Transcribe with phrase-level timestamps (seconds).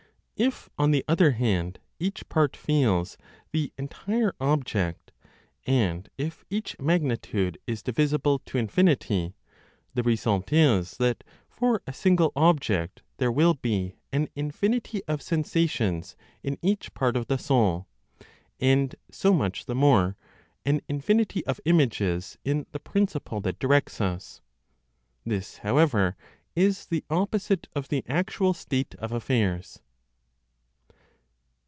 [0.37, 3.15] If, on the other hand, each part feels
[3.51, 5.11] the entire object,
[5.67, 9.35] and if each magnitude is divisible to infinity,
[9.93, 16.15] the result is that, for a single object, there will be an infinity of sensations
[16.41, 17.85] in each part of the soul;
[18.59, 20.17] and, so much the more,
[20.65, 24.41] an infinity of images in the principle that directs us.
[25.23, 26.15] (This, however,
[26.55, 29.83] is the opposite of the actual state of affairs.)